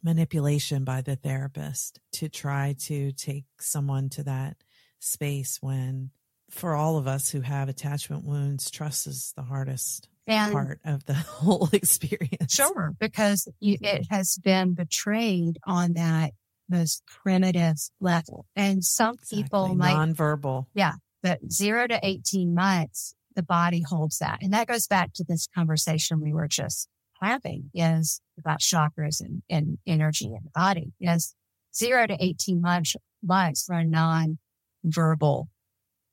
[0.03, 4.57] manipulation by the therapist to try to take someone to that
[5.01, 6.11] space when
[6.51, 11.05] for all of us who have attachment wounds, trust is the hardest and part of
[11.05, 12.55] the whole experience.
[12.55, 16.33] Sure, because you, it has been betrayed on that
[16.68, 18.46] most primitive level.
[18.57, 19.42] And some exactly.
[19.42, 20.66] people might nonverbal.
[20.74, 20.94] Yeah.
[21.22, 24.38] But zero to 18 months, the body holds that.
[24.42, 26.88] And that goes back to this conversation we were just
[27.20, 30.92] having is about chakras and, and energy in the body.
[30.98, 31.35] Yes.
[31.74, 35.48] zero to 18 months, months for non-verbal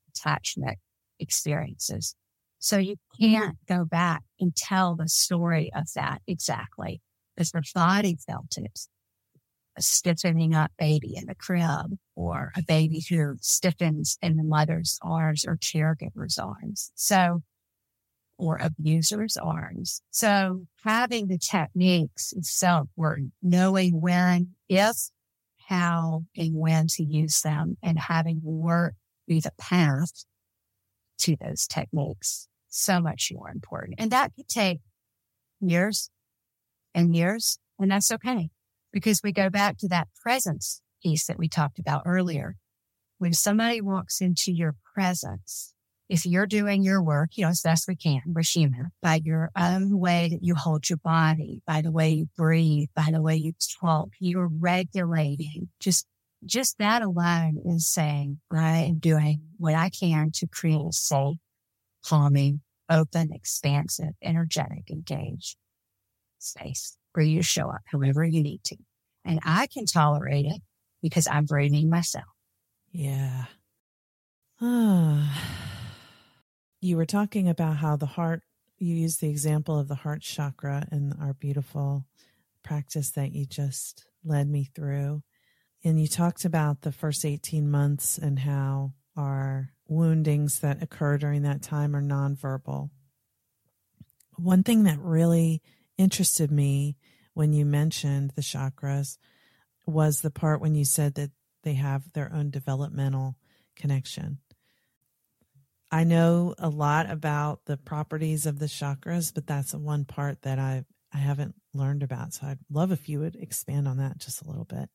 [0.09, 0.79] attachment
[1.19, 2.15] experiences.
[2.59, 3.75] So you can't mm-hmm.
[3.75, 7.01] go back and tell the story of that exactly
[7.37, 8.79] as the body felt it.
[9.77, 14.97] A stiffening up baby in the crib or a baby who stiffens in the mother's
[15.01, 16.91] arms or caregiver's arms.
[16.95, 17.43] So,
[18.38, 20.01] or abuser's arms.
[20.11, 25.09] So having the techniques is so important, knowing when, if,
[25.67, 28.95] how, and when to use them and having work
[29.27, 30.25] be the path
[31.19, 33.95] to those techniques so much more important.
[33.99, 34.79] And that could take
[35.61, 36.09] years
[36.93, 37.57] and years.
[37.79, 38.49] And that's okay
[38.95, 42.55] because we go back to that presence piece that we talked about earlier.
[43.17, 45.73] When somebody walks into your presence,
[46.08, 49.51] if you're doing your work, you know, as best we can, we're human, by your
[49.53, 53.36] own way that you hold your body, by the way you breathe, by the way
[53.36, 55.67] you talk, you're regulating.
[55.81, 56.08] Just,
[56.45, 61.36] just that alone is saying, I am doing what I can to create a safe,
[62.05, 65.58] calming, open, expansive, energetic, engaged
[66.39, 68.75] space for you to show up however you need to.
[69.23, 70.62] And I can tolerate it
[71.01, 72.25] because I'm breathing myself.
[72.91, 73.45] Yeah.
[76.82, 78.43] you were talking about how the heart,
[78.78, 82.06] you used the example of the heart chakra in our beautiful
[82.63, 85.23] practice that you just led me through.
[85.86, 91.43] And you talked about the first 18 months and how our woundings that occur during
[91.43, 92.89] that time are nonverbal.
[94.36, 95.62] One thing that really
[95.97, 96.97] interested me
[97.34, 99.17] when you mentioned the chakras
[99.86, 101.31] was the part when you said that
[101.63, 103.36] they have their own developmental
[103.75, 104.39] connection.
[105.91, 110.60] I know a lot about the properties of the chakras, but that's one part that
[110.60, 112.34] I I haven't learned about.
[112.34, 114.89] So I'd love if you would expand on that just a little bit.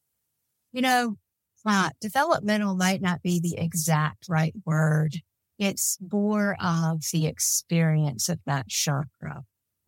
[0.72, 1.16] You know,
[1.64, 5.16] uh, developmental might not be the exact right word.
[5.58, 9.44] It's more of the experience of that chakra.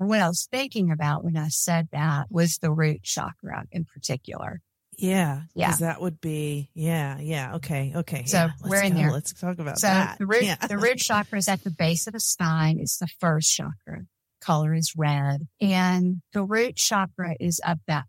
[0.06, 4.60] What I was thinking about when I said that was the root chakra in particular.
[4.98, 5.42] Yeah.
[5.54, 5.74] Yeah.
[5.76, 7.54] That would be, yeah, yeah.
[7.56, 7.92] Okay.
[7.96, 8.24] Okay.
[8.24, 8.98] So yeah, we're in go.
[8.98, 9.10] there.
[9.12, 10.18] Let's talk about so that.
[10.18, 10.56] The root, yeah.
[10.66, 12.78] the root chakra is at the base of the spine.
[12.78, 14.02] It's the first chakra.
[14.40, 15.48] Color is red.
[15.60, 18.04] And the root chakra is up that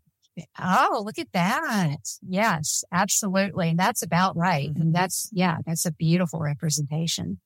[0.58, 1.98] Oh, look at that.
[2.26, 3.70] Yes, absolutely.
[3.70, 4.68] And that's about right.
[4.70, 4.82] Mm-hmm.
[4.82, 7.40] And that's, yeah, that's a beautiful representation.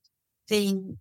[0.48, 0.96] The,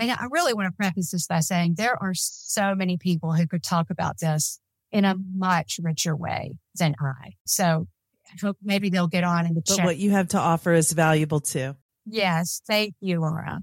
[0.00, 3.46] I, I really want to preface this by saying there are so many people who
[3.46, 4.60] could talk about this
[4.92, 7.32] in a much richer way than I.
[7.46, 7.86] So
[8.26, 9.84] I hope maybe they'll get on in the but chat.
[9.84, 11.74] what you have to offer is valuable too.
[12.06, 12.62] Yes.
[12.66, 13.60] Thank you, Laura.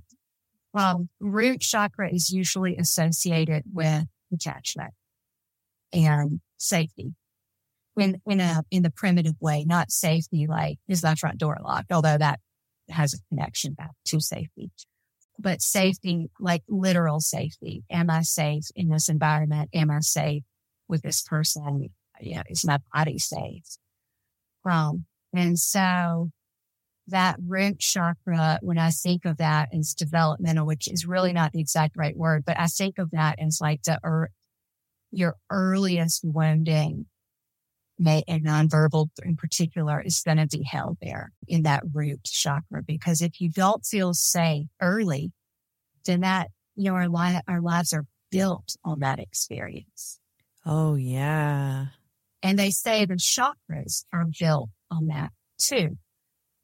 [0.74, 4.94] Um, root chakra is usually associated with attachment
[5.94, 7.14] and safety
[7.98, 11.92] in in a in the primitive way, not safety like is my front door locked,
[11.92, 12.40] although that
[12.90, 14.72] has a connection back to safety.
[15.40, 17.84] But safety, like literal safety.
[17.92, 19.70] Am I safe in this environment?
[19.74, 20.44] Am I safe
[20.88, 21.90] with this person?
[22.20, 23.78] Yeah, is my body safe?
[24.66, 26.32] Um, and so
[27.08, 31.62] that root chakra, when I think of that as developmental, which is really not the
[31.62, 34.30] exact right word, but I think of that as like the, er,
[35.12, 37.06] your earliest wounding
[38.00, 42.84] may, and nonverbal in particular is going to be held there in that root chakra.
[42.84, 45.32] Because if you don't feel safe early,
[46.06, 50.20] then that, you know, our, li- our lives are built on that experience.
[50.66, 51.88] Oh, yeah.
[52.44, 55.98] And they say the chakras are built on that too.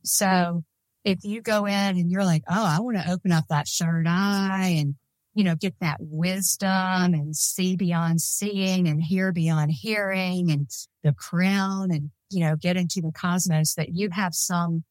[0.04, 0.64] So
[1.04, 4.06] if you go in and you're like, oh, I want to open up that third
[4.08, 4.96] eye and
[5.36, 10.70] you know, get that wisdom and see beyond seeing and hear beyond hearing and
[11.04, 14.84] the crown and, you know, get into the cosmos that you have some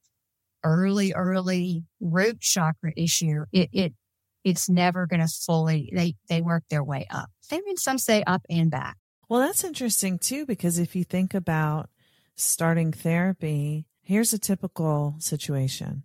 [0.64, 3.44] early, early root chakra issue.
[3.52, 3.94] It, it,
[4.42, 7.30] it's never going to fully, they, they work their way up.
[7.48, 8.96] They mean some say up and back.
[9.28, 11.88] Well, that's interesting too, because if you think about
[12.34, 16.02] starting therapy, here's a typical situation.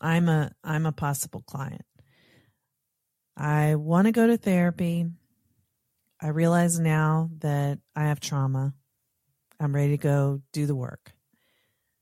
[0.00, 1.86] I'm a, I'm a possible client
[3.36, 5.06] I want to go to therapy.
[6.20, 8.74] I realize now that I have trauma.
[9.58, 11.12] I'm ready to go do the work.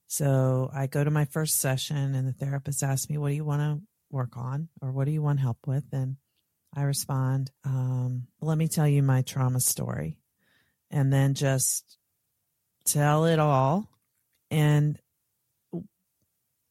[0.06, 3.44] So I go to my first session and the therapist asks me, what do you
[3.44, 5.84] want to work on or what do you want help with?
[5.92, 6.16] And
[6.74, 10.18] I respond, um, let me tell you my trauma story.
[10.90, 11.96] And then just
[12.84, 13.88] tell it all.
[14.50, 14.98] And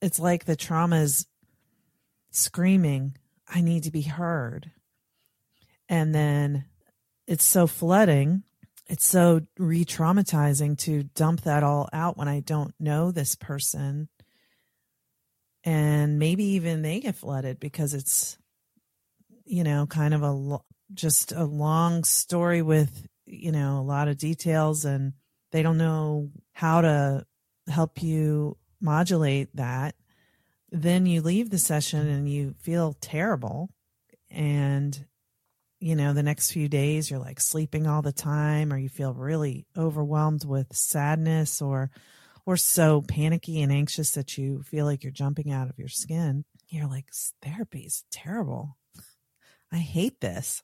[0.01, 1.25] it's like the trauma is
[2.31, 3.15] screaming,
[3.49, 4.71] I need to be heard.
[5.87, 6.65] And then
[7.27, 8.43] it's so flooding.
[8.87, 14.09] It's so re traumatizing to dump that all out when I don't know this person.
[15.63, 18.37] And maybe even they get flooded because it's,
[19.45, 20.59] you know, kind of a
[20.93, 25.13] just a long story with, you know, a lot of details and
[25.51, 27.25] they don't know how to
[27.67, 29.95] help you modulate that
[30.71, 33.69] then you leave the session and you feel terrible.
[34.29, 35.05] And
[35.79, 39.13] you know the next few days you're like sleeping all the time or you feel
[39.13, 41.89] really overwhelmed with sadness or
[42.45, 46.43] or so panicky and anxious that you feel like you're jumping out of your skin.
[46.67, 47.05] You're like
[47.41, 48.77] therapy is terrible.
[49.71, 50.63] I hate this.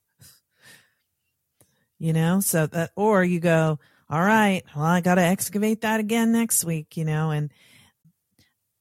[1.98, 3.78] You know so that or you go
[4.10, 7.50] all right well i got to excavate that again next week you know and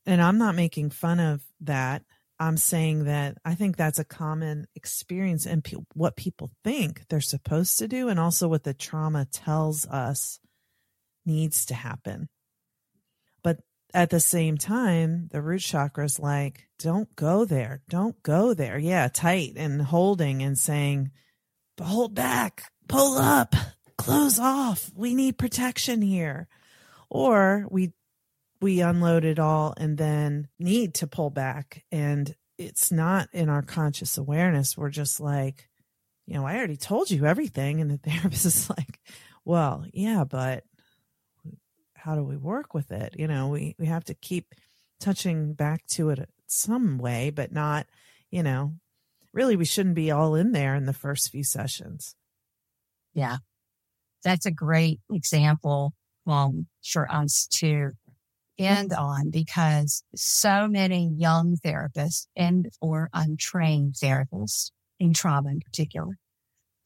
[0.05, 2.03] and I'm not making fun of that.
[2.39, 7.21] I'm saying that I think that's a common experience and pe- what people think they're
[7.21, 10.39] supposed to do, and also what the trauma tells us
[11.25, 12.27] needs to happen.
[13.43, 13.59] But
[13.93, 17.81] at the same time, the root chakra is like, don't go there.
[17.87, 18.77] Don't go there.
[18.77, 21.11] Yeah, tight and holding and saying,
[21.81, 23.55] hold back, pull up,
[23.97, 24.91] close off.
[24.93, 26.49] We need protection here.
[27.09, 27.93] Or we
[28.65, 31.83] we unload it all and then need to pull back.
[31.91, 34.75] And it's not in our conscious awareness.
[34.75, 35.69] We're just like,
[36.25, 37.79] you know, I already told you everything.
[37.79, 38.99] And the therapist is like,
[39.45, 40.63] well, yeah, but
[41.93, 43.13] how do we work with it?
[43.19, 44.55] You know, we, we have to keep
[44.99, 47.85] touching back to it some way, but not,
[48.31, 48.73] you know,
[49.31, 52.15] really we shouldn't be all in there in the first few sessions.
[53.13, 53.37] Yeah.
[54.23, 55.93] That's a great example
[56.25, 57.91] um, for us to
[58.57, 66.17] end on because so many young therapists and or untrained therapists in trauma in particular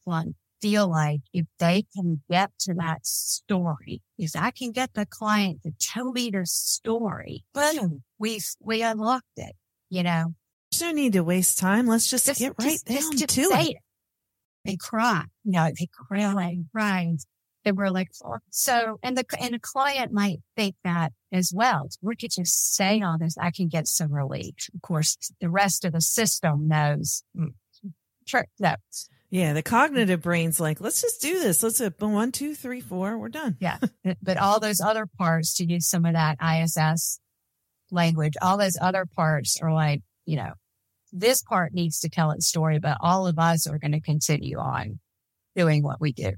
[0.04, 5.06] one feel like if they can get to that story, if I can get the
[5.06, 9.54] client to tell me their story, boom, we we unlocked it.
[9.88, 10.34] You know,
[10.70, 11.86] there's no need to waste time.
[11.86, 13.70] Let's just, just get right just, down just, to it.
[13.70, 13.76] it.
[14.64, 17.18] They cry, you know, they cry like crying
[17.64, 18.08] that we're like,
[18.50, 21.88] so, and the, and a client might think that as well.
[22.00, 23.36] We could just say all this.
[23.38, 24.54] I can get some relief.
[24.74, 27.22] Of course, the rest of the system knows.
[28.24, 28.42] Sure.
[28.42, 28.74] Mm, no.
[29.30, 29.52] Yeah.
[29.52, 31.62] The cognitive brain's like, let's just do this.
[31.62, 33.18] Let's uh, one, two, three, four.
[33.18, 33.56] We're done.
[33.60, 33.78] Yeah.
[34.22, 37.20] but all those other parts to use some of that IFS
[37.90, 40.52] language, all those other parts are like, you know,
[41.12, 44.58] this part needs to tell its story, but all of us are going to continue
[44.58, 45.00] on
[45.56, 46.32] doing what we do.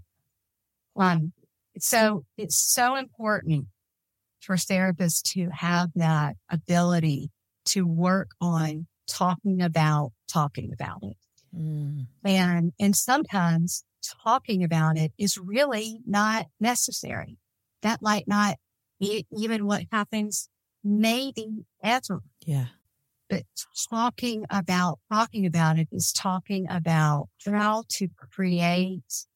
[0.96, 1.32] Um,
[1.78, 3.66] so it's so important
[4.40, 7.30] for therapists to have that ability
[7.64, 11.16] to work on talking about talking about it.
[11.56, 12.06] Mm.
[12.24, 13.84] And, and sometimes
[14.24, 17.38] talking about it is really not necessary.
[17.82, 18.56] That might not
[18.98, 20.48] be even what happens
[20.82, 22.20] maybe ever.
[22.44, 22.66] Yeah.
[23.28, 23.44] But
[23.88, 29.26] talking about, talking about it is talking about how to create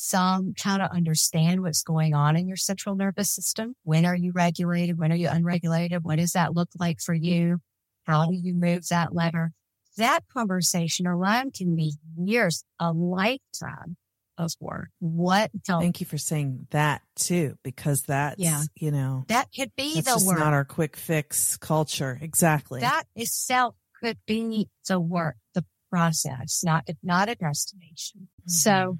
[0.00, 3.74] some kind of understand what's going on in your central nervous system.
[3.82, 4.96] When are you regulated?
[4.96, 6.04] When are you unregulated?
[6.04, 7.58] What does that look like for you?
[8.06, 9.50] How do you move that lever?
[9.96, 13.96] That conversation alone can be years, a lifetime
[14.38, 14.90] of work.
[15.00, 15.50] What?
[15.66, 18.62] Thank you for saying that too, because that's, yeah.
[18.76, 20.38] you know, that could be the just work.
[20.38, 22.16] not our quick fix culture.
[22.22, 22.82] Exactly.
[22.82, 28.28] That itself could be the work, the process, not, not a destination.
[28.42, 28.50] Mm-hmm.
[28.50, 28.98] So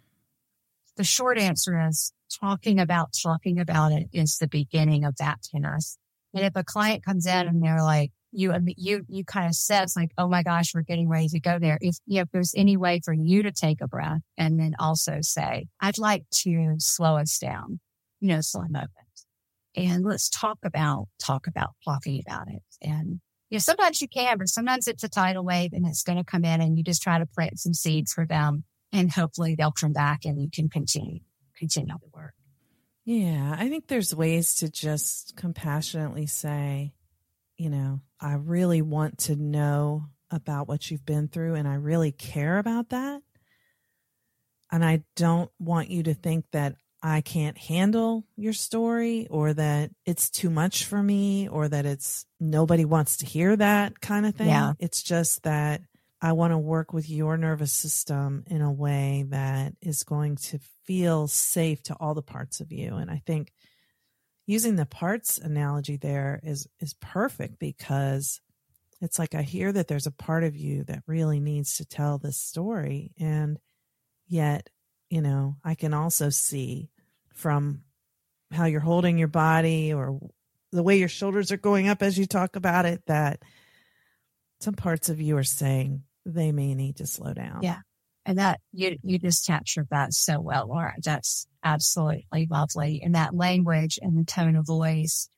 [0.99, 5.97] the short answer is talking about talking about it is the beginning of that tennis.
[6.35, 9.95] And if a client comes in and they're like, you, you, you kind of says
[9.97, 11.79] like, Oh my gosh, we're getting ready to go there.
[11.81, 14.75] If, you know, if there's any way for you to take a breath and then
[14.79, 17.81] also say, I'd like to slow us down,
[18.21, 18.91] you know, slow moment.
[19.75, 22.63] And let's talk about, talk about talking about it.
[22.83, 23.21] And
[23.51, 26.25] you know, sometimes you can, but sometimes it's a tidal wave and it's going to
[26.25, 29.73] come in and you just try to plant some seeds for them and hopefully they'll
[29.73, 31.21] come back and you can continue
[31.59, 32.35] continue the work.
[33.05, 36.93] Yeah, I think there's ways to just compassionately say,
[37.57, 42.13] you know, I really want to know about what you've been through and I really
[42.13, 43.23] care about that.
[44.71, 49.91] And I don't want you to think that I can't handle your story or that
[50.05, 54.35] it's too much for me or that it's nobody wants to hear that kind of
[54.35, 54.49] thing.
[54.49, 54.75] Yeah.
[54.79, 55.81] It's just that
[56.21, 60.59] I want to work with your nervous system in a way that is going to
[60.85, 62.97] feel safe to all the parts of you.
[62.97, 63.53] And I think
[64.47, 68.41] using the parts analogy there is is perfect because
[69.01, 72.19] it's like I hear that there's a part of you that really needs to tell
[72.19, 73.59] this story and
[74.27, 74.71] yet,
[75.11, 76.91] you know, I can also see
[77.33, 77.83] from
[78.51, 80.19] how you're holding your body or
[80.73, 83.43] the way your shoulders are going up as you talk about it that
[84.61, 86.03] some parts of you are saying
[86.35, 87.61] they may need to slow down.
[87.63, 87.79] Yeah.
[88.27, 90.95] And that you you just captured that so well, Laura.
[91.03, 93.01] That's absolutely lovely.
[93.03, 95.29] And that language and the tone of voice.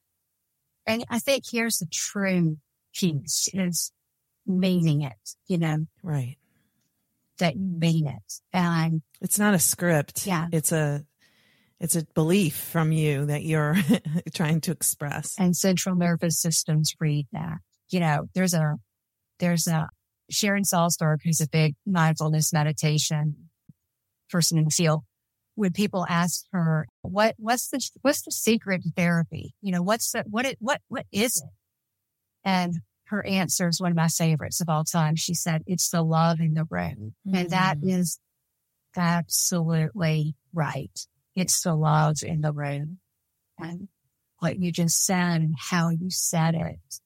[0.87, 2.57] And I think here's the true
[2.95, 3.93] piece is
[4.47, 5.87] meaning it, you know.
[6.03, 6.37] Right.
[7.39, 8.41] That you mean it.
[8.53, 10.27] And it's not a script.
[10.27, 10.49] Yeah.
[10.51, 11.05] It's a
[11.79, 13.77] it's a belief from you that you're
[14.35, 15.37] trying to express.
[15.39, 17.59] And central nervous systems read that.
[17.89, 18.77] You know, there's a
[19.39, 19.89] there's a
[20.31, 23.51] Sharon Salzberg, who's a big mindfulness meditation
[24.31, 25.03] person in the field.
[25.57, 29.55] When people ask her, what, what's the, what's the secret to therapy?
[29.61, 31.51] You know, what's the, what it, what, what is it?
[32.45, 32.77] And
[33.07, 35.17] her answer is one of my favorites of all time.
[35.17, 37.15] She said, it's the love in the room.
[37.27, 37.37] Mm-hmm.
[37.37, 38.19] And that mm.
[38.97, 41.07] absolutely right.
[41.35, 42.99] It's the love in the room.
[43.59, 43.89] And
[44.39, 47.01] what you just said and how you said it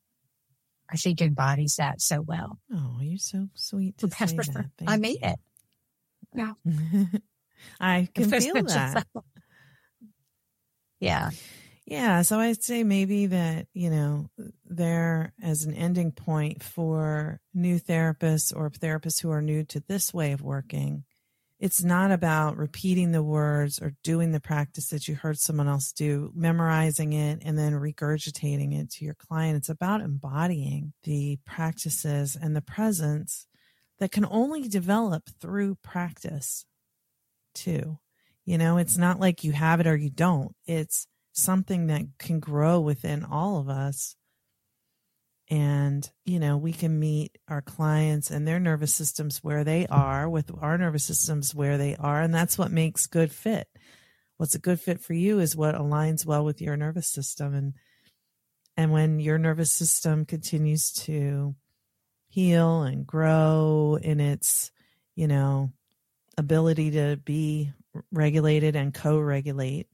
[0.94, 2.60] I think embodies that so well.
[2.72, 4.66] Oh, you're so sweet to say that.
[4.78, 5.38] Thank I made it.
[6.32, 6.52] Yeah.
[7.80, 9.04] I can feel that.
[11.00, 11.30] yeah.
[11.84, 12.22] Yeah.
[12.22, 14.30] So I'd say maybe that, you know,
[14.64, 20.14] there as an ending point for new therapists or therapists who are new to this
[20.14, 21.04] way of working
[21.64, 25.92] it's not about repeating the words or doing the practice that you heard someone else
[25.92, 29.56] do, memorizing it and then regurgitating it to your client.
[29.56, 33.46] It's about embodying the practices and the presence
[33.98, 36.66] that can only develop through practice,
[37.54, 37.98] too.
[38.44, 40.54] You know, it's not like you have it or you don't.
[40.66, 44.16] It's something that can grow within all of us
[45.50, 50.28] and you know we can meet our clients and their nervous systems where they are
[50.28, 52.20] with our nervous systems where they are.
[52.22, 53.68] And that's what makes good fit.
[54.36, 57.54] What's a good fit for you is what aligns well with your nervous system.
[57.54, 57.74] And
[58.76, 61.54] and when your nervous system continues to
[62.28, 64.72] heal and grow in its
[65.14, 65.70] you know
[66.36, 67.72] ability to be
[68.10, 69.86] regulated and co-regulate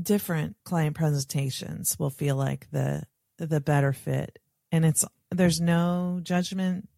[0.00, 3.02] different client presentations will feel like the
[3.38, 4.38] the better fit
[4.76, 6.88] and it's there's no judgment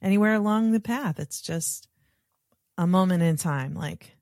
[0.00, 1.18] anywhere along the path.
[1.18, 1.88] It's just
[2.78, 4.16] a moment in time, like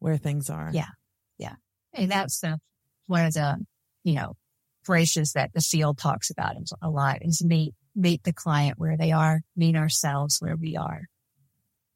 [0.00, 0.70] where things are.
[0.72, 0.90] Yeah.
[1.38, 1.54] Yeah.
[1.94, 2.58] And that's the,
[3.06, 3.64] one of the,
[4.02, 4.34] you know,
[4.82, 9.12] phrases that the field talks about a lot is meet, meet the client where they
[9.12, 11.02] are, meet ourselves where we are.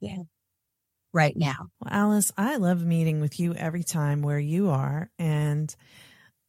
[0.01, 0.23] Yeah.
[1.13, 1.69] Right now.
[1.81, 5.11] Well, Alyce, I love meeting with you every time where you are.
[5.19, 5.75] And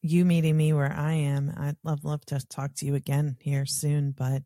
[0.01, 1.53] you meeting me where I am.
[1.57, 4.43] I'd love love to talk to you again here soon, but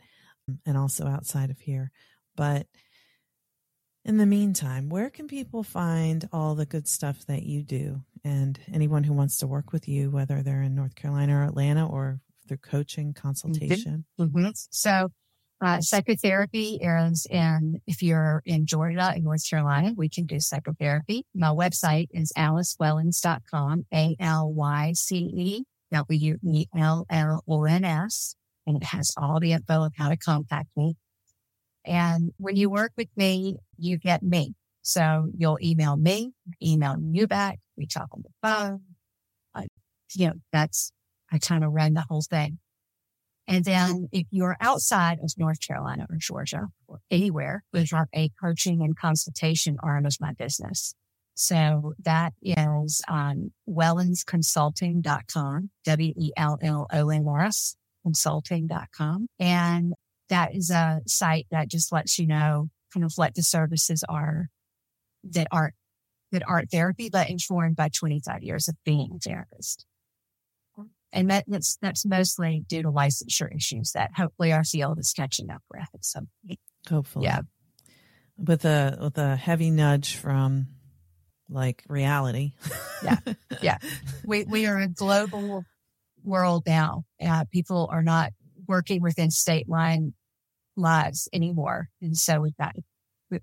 [0.66, 1.91] and also outside of here.
[2.36, 2.68] But
[4.06, 8.01] in the meantime, where can people find all the good stuff that you do?
[8.24, 11.88] And anyone who wants to work with you, whether they're in North Carolina or Atlanta
[11.88, 14.06] or through coaching, consultation.
[14.20, 14.49] Mm-hmm.
[14.70, 15.10] So
[15.64, 21.26] uh, psychotherapy is in, if you're in Georgia and North Carolina, we can do psychotherapy.
[21.34, 26.76] My website is alycewellons.com, A-L-Y-C-E W-E-L-L-O-N-S.
[28.66, 30.95] And it has all the info of how to contact me.
[31.86, 34.55] And when you work with me, you get me.
[34.82, 37.59] So you'll email me, email you back.
[37.78, 38.82] We talk on the phone.
[39.55, 39.64] Uh,
[40.14, 40.91] you know, that's,
[41.32, 42.59] I kind of run the whole thing.
[43.48, 44.06] And then mm-hmm.
[44.12, 48.98] if you're outside of North Carolina or Georgia or anywhere, we have a coaching and
[48.98, 50.96] consultation arm of my business.
[51.36, 59.28] So that is um, on wellonsconsulting.com, W-E-L-L-O-N-S consulting.com.
[59.39, 59.94] And
[60.30, 64.50] that is a site that just lets you know kind of what the services are
[65.24, 65.74] that aren't,
[66.32, 69.86] that aren't therapy, but informed by 25 years of being a therapist.
[71.14, 75.88] And that's, that's mostly due to licensure issues that hopefully field is catching up with
[75.93, 76.59] at some point.
[76.89, 77.26] Hopefully.
[77.26, 77.41] Yeah.
[78.38, 80.68] With a, with a heavy nudge from
[81.49, 82.53] like reality.
[83.03, 83.18] yeah.
[83.61, 83.78] Yeah.
[84.26, 85.64] We, we are a global
[86.24, 87.05] world now.
[87.24, 88.34] Uh, people are not
[88.68, 90.14] working within state line
[90.76, 91.89] lives anymore.
[92.01, 92.76] And so we've got,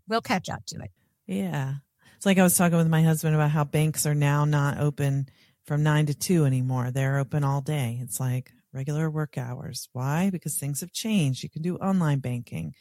[0.08, 0.90] we'll catch up to it.
[1.26, 1.74] Yeah.
[2.16, 5.28] It's like I was talking with my husband about how banks are now not open
[5.70, 6.90] from nine to two anymore.
[6.90, 8.00] They're open all day.
[8.02, 9.88] It's like regular work hours.
[9.92, 10.28] Why?
[10.28, 11.44] Because things have changed.
[11.44, 12.74] You can do online banking.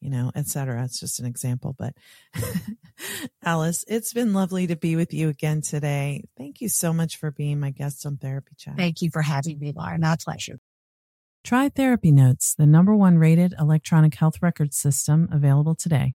[0.00, 0.84] you know, etc.
[0.84, 1.74] It's just an example.
[1.76, 1.94] But
[3.44, 6.28] Alyce, it's been lovely to be with you again today.
[6.36, 8.76] Thank you so much for being my guest on Therapy Chat.
[8.76, 9.98] Thank you for having me, Laura.
[9.98, 10.60] My pleasure.
[11.42, 16.14] Try Therapy Notes, the number one rated electronic health record system available today.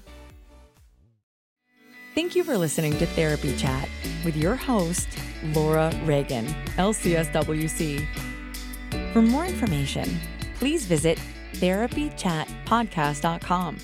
[2.13, 3.87] Thank you for listening to Therapy Chat
[4.25, 5.07] with your host,
[5.53, 6.45] Laura Reagan,
[6.77, 8.05] LCSWC.
[9.13, 10.19] For more information,
[10.55, 11.17] please visit
[11.53, 13.77] therapychatpodcast.com